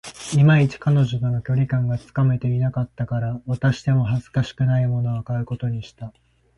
[0.35, 6.11] いまいち、彼女との距離感がつかめていなかったから、渡しても恥ずかしくないものを買うことにした